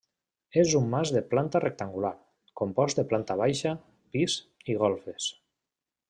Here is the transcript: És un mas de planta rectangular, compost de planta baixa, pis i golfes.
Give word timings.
És 0.59 0.71
un 0.79 0.85
mas 0.93 1.09
de 1.15 1.21
planta 1.33 1.59
rectangular, 1.65 2.11
compost 2.61 3.01
de 3.01 3.05
planta 3.11 3.35
baixa, 3.45 3.75
pis 4.17 4.39
i 4.75 4.79
golfes. 4.85 5.29